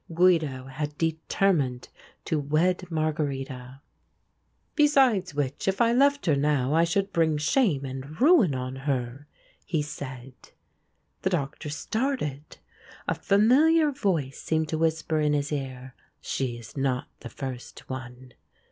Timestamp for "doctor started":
11.29-12.57